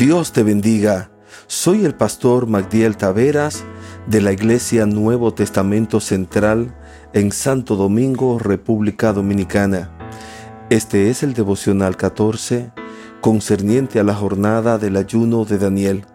[0.00, 1.10] Dios te bendiga.
[1.46, 3.64] Soy el pastor Magdiel Taveras
[4.06, 6.74] de la Iglesia Nuevo Testamento Central
[7.12, 9.90] en Santo Domingo, República Dominicana.
[10.70, 12.72] Este es el devocional 14
[13.20, 16.06] concerniente a la jornada del ayuno de Daniel.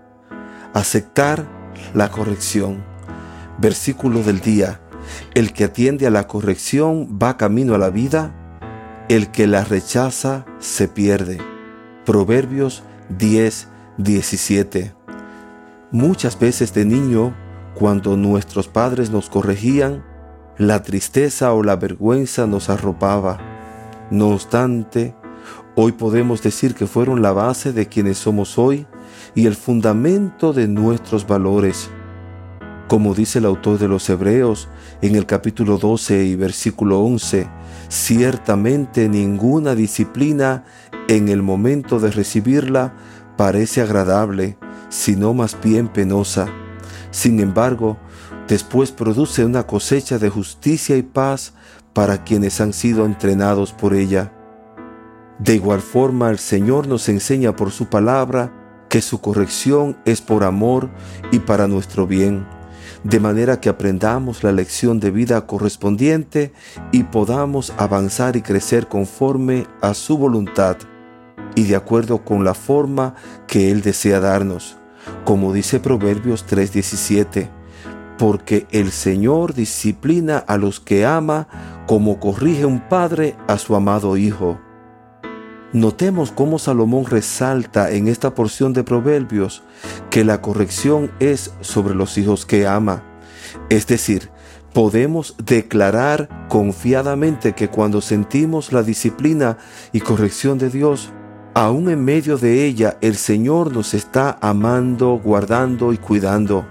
[0.73, 1.45] Aceptar
[1.93, 2.83] la corrección.
[3.59, 4.81] Versículo del día.
[5.35, 8.33] El que atiende a la corrección va camino a la vida,
[9.09, 11.37] el que la rechaza se pierde.
[12.03, 13.67] Proverbios 10,
[13.97, 14.93] 17.
[15.91, 17.35] Muchas veces de niño,
[17.75, 20.03] cuando nuestros padres nos corregían,
[20.57, 23.39] la tristeza o la vergüenza nos arropaba.
[24.11, 25.15] No obstante,
[25.75, 28.85] hoy podemos decir que fueron la base de quienes somos hoy
[29.33, 31.89] y el fundamento de nuestros valores.
[32.87, 34.67] Como dice el autor de los Hebreos
[35.01, 37.47] en el capítulo 12 y versículo 11,
[37.89, 40.65] ciertamente ninguna disciplina
[41.07, 42.93] en el momento de recibirla
[43.37, 44.57] parece agradable,
[44.89, 46.47] sino más bien penosa.
[47.09, 47.97] Sin embargo,
[48.47, 51.53] después produce una cosecha de justicia y paz
[51.93, 54.31] para quienes han sido entrenados por ella.
[55.39, 58.53] De igual forma, el Señor nos enseña por su palabra
[58.89, 60.89] que su corrección es por amor
[61.31, 62.45] y para nuestro bien,
[63.03, 66.53] de manera que aprendamos la lección de vida correspondiente
[66.91, 70.77] y podamos avanzar y crecer conforme a su voluntad
[71.55, 73.15] y de acuerdo con la forma
[73.47, 74.77] que Él desea darnos,
[75.23, 77.49] como dice Proverbios 3:17,
[78.17, 81.47] porque el Señor disciplina a los que ama
[81.87, 84.59] como corrige un padre a su amado hijo.
[85.75, 89.61] Notemos cómo Salomón resalta en esta porción de Proverbios
[90.09, 93.03] que la corrección es sobre los hijos que ama.
[93.67, 94.29] Es decir,
[94.71, 99.57] podemos declarar confiadamente que cuando sentimos la disciplina
[99.91, 101.11] y corrección de Dios,
[101.53, 106.65] aún en medio de ella el Señor nos está amando, guardando y cuidando.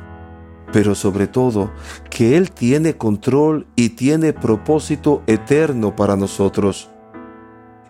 [0.72, 1.72] Pero sobre todo,
[2.08, 6.88] que Él tiene control y tiene propósito eterno para nosotros.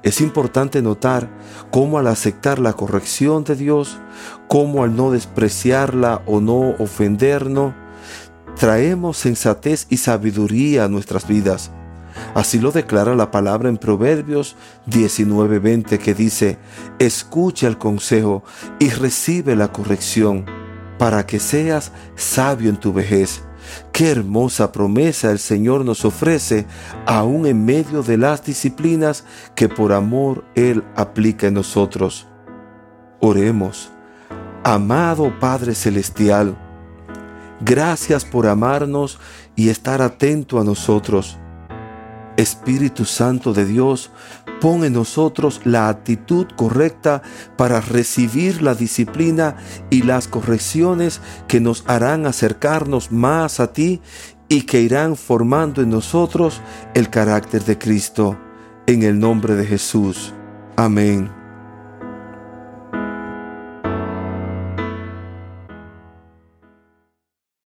[0.05, 1.29] Es importante notar
[1.73, 3.99] cómo al aceptar la corrección de Dios,
[4.47, 7.75] cómo al no despreciarla o no ofendernos,
[8.57, 11.73] traemos sensatez y sabiduría a nuestras vidas
[12.35, 14.57] Así lo declara la palabra en Proverbios
[14.87, 16.59] 19:20 que dice,
[16.99, 18.43] escucha el consejo
[18.79, 20.45] y recibe la corrección
[20.99, 23.43] para que seas sabio en tu vejez.
[23.93, 26.67] Qué hermosa promesa el Señor nos ofrece
[27.07, 32.27] aún en medio de las disciplinas que por amor Él aplica en nosotros.
[33.21, 33.91] Oremos.
[34.65, 36.57] Amado Padre Celestial,
[37.61, 39.19] gracias por amarnos
[39.55, 41.39] y estar atento a nosotros.
[42.37, 44.11] Espíritu Santo de Dios,
[44.61, 47.23] pon en nosotros la actitud correcta
[47.57, 49.57] para recibir la disciplina
[49.91, 54.01] y las correcciones que nos harán acercarnos más a ti
[54.49, 56.61] y que irán formando en nosotros
[56.95, 58.39] el carácter de Cristo.
[58.87, 60.35] En el nombre de Jesús.
[60.77, 61.44] Amén.